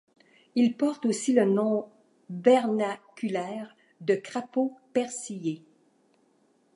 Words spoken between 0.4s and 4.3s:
Il porte aussi le nom vernaculaire de